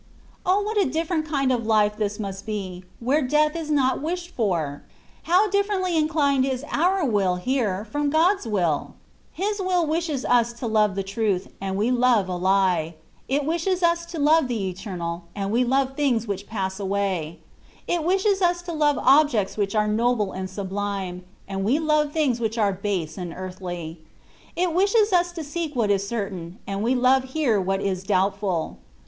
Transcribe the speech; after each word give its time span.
O! 0.47 0.61
what 0.63 0.79
a 0.81 0.85
different 0.89 1.27
kind 1.27 1.51
of 1.51 1.67
life 1.67 1.99
must 1.99 2.17
this 2.17 2.41
be, 2.41 2.83
where 2.99 3.21
death 3.21 3.55
is 3.55 3.69
not 3.69 4.01
wished 4.01 4.31
for! 4.33 4.81
How 5.25 5.47
differently 5.47 5.95
inclined 5.95 6.43
is 6.43 6.65
our 6.71 7.05
will 7.05 7.35
here, 7.35 7.85
from 7.85 8.09
God's 8.09 8.47
will! 8.47 8.95
His 9.31 9.59
will 9.61 9.85
wishes 9.85 10.25
us 10.25 10.53
to 10.53 10.65
love 10.65 10.95
the 10.95 11.03
truth, 11.03 11.49
and 11.61 11.77
we 11.77 11.91
love 11.91 12.27
a 12.27 12.35
lie; 12.35 12.95
it 13.27 13.45
wishes 13.45 13.83
us 13.83 14.03
to 14.07 14.17
love 14.17 14.47
the 14.47 14.67
Eternal, 14.71 15.25
and 15.35 15.51
we 15.51 15.63
love 15.63 15.95
things 15.95 16.25
which 16.25 16.47
pass 16.47 16.79
away; 16.79 17.37
it 17.87 18.03
wishes 18.03 18.41
us 18.41 18.63
to 18.63 18.73
love 18.73 18.97
objects 19.03 19.55
which 19.55 19.75
are 19.75 19.87
noble 19.87 20.31
and 20.31 20.49
sublime, 20.49 21.23
and 21.47 21.63
we 21.63 21.77
love 21.77 22.11
things 22.11 22.39
which 22.39 22.57
are 22.57 22.73
base 22.73 23.19
and 23.19 23.35
earthly; 23.37 23.99
it 24.55 24.73
wishes 24.73 25.13
us 25.13 25.31
to 25.33 25.43
seek 25.43 25.75
what 25.75 25.91
is 25.91 26.07
certain, 26.07 26.57
and 26.65 26.81
we 26.81 26.95
love 26.95 27.23
here 27.35 27.61
what 27.61 27.83
m 27.85 27.95
doubtful. 28.07 28.79